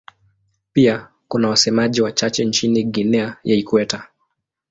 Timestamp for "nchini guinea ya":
2.45-3.55